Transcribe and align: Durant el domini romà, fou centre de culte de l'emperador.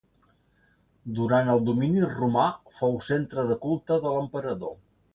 Durant 1.19 1.51
el 1.55 1.61
domini 1.69 2.03
romà, 2.15 2.49
fou 2.81 2.99
centre 3.13 3.49
de 3.55 3.63
culte 3.67 4.03
de 4.09 4.19
l'emperador. 4.19 4.79